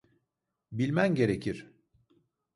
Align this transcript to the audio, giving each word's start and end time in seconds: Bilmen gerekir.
Bilmen 0.71 1.15
gerekir. 1.15 1.69